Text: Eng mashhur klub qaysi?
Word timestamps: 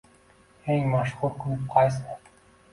Eng 0.77 0.87
mashhur 0.95 1.37
klub 1.45 1.71
qaysi? 1.77 2.19